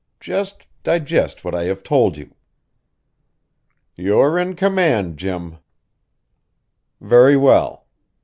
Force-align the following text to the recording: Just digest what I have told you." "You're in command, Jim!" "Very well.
Just 0.19 0.67
digest 0.81 1.45
what 1.45 1.53
I 1.53 1.65
have 1.65 1.83
told 1.83 2.17
you." 2.17 2.33
"You're 3.95 4.39
in 4.39 4.55
command, 4.55 5.17
Jim!" 5.17 5.59
"Very 6.99 7.37
well. 7.37 7.85